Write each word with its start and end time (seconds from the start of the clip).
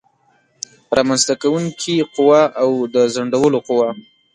رامنځته 0.97 1.33
کوونکې 1.41 1.95
قوه 2.15 2.41
او 2.61 2.69
د 2.93 2.95
ځنډولو 3.13 3.59
قوه 3.67 3.89